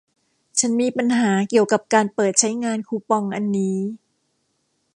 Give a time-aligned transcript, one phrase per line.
[0.59, 3.77] ฉันมีปัญหาเกี่ยวกับการเปิดใช้งานคูปองอันนี้